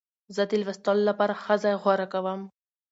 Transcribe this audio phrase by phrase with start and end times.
[0.35, 2.41] زه د لوستو لپاره ښه ځای غوره کوم.